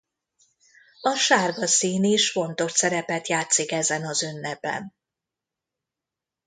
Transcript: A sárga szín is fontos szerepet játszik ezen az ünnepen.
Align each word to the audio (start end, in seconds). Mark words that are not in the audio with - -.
A 1.01 1.15
sárga 1.15 1.67
szín 1.67 2.03
is 2.03 2.31
fontos 2.31 2.71
szerepet 2.71 3.27
játszik 3.27 3.71
ezen 3.71 4.05
az 4.05 4.23
ünnepen. 4.23 4.95